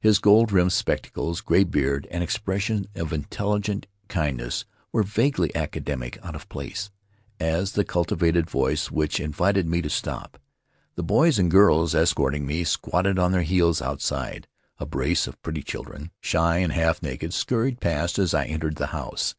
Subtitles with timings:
[0.00, 5.54] His gold rimmed spec tacles, gray beard, and expression of intelligent kindli ness were vaguely
[5.54, 6.90] academic— out of place
[7.38, 10.40] as the cultivated voice which invited me to stop.
[10.94, 15.62] The boys and girls escorting me squatted on their heels outside; a brace of pretty
[15.62, 19.34] children, shy and half naked, scurried past as I entered the house.